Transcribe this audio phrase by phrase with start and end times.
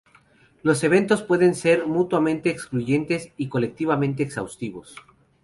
[0.63, 4.95] Los eventos pueden ser mutuamente excluyentes y colectivamente exhaustivos.